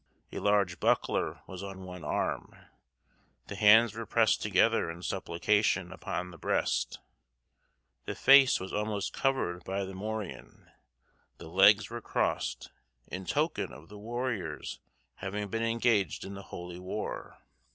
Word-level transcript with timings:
A 0.31 0.39
large 0.39 0.79
buckler 0.79 1.41
was 1.45 1.61
on 1.61 1.83
one 1.83 2.03
arm; 2.03 2.55
the 3.45 3.55
hands 3.55 3.93
were 3.93 4.07
pressed 4.07 4.41
together 4.41 4.89
in 4.89 5.03
supplication 5.03 5.91
upon 5.91 6.31
the 6.31 6.39
breast; 6.39 6.97
the 8.05 8.15
face 8.15 8.59
was 8.59 8.73
almost 8.73 9.13
covered 9.13 9.63
by 9.63 9.85
the 9.85 9.93
morion; 9.93 10.71
the 11.37 11.49
legs 11.49 11.91
were 11.91 12.01
crossed, 12.01 12.71
in 13.09 13.25
token 13.25 13.71
of 13.71 13.89
the 13.89 13.99
warrior's 13.99 14.79
having 15.17 15.49
been 15.49 15.61
engaged 15.61 16.25
in 16.25 16.33
the 16.33 16.41
holy 16.49 16.79
war. 16.79 17.37